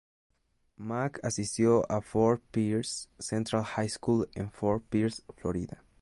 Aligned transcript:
Mack 0.79 1.23
asistió 1.23 1.83
a 1.87 2.01
Fort 2.01 2.41
Pierce 2.49 3.07
Central 3.19 3.63
High 3.63 3.89
School 3.89 4.27
en 4.33 4.49
Fort 4.51 4.83
Pierce, 4.89 5.21
Florida. 5.37 5.83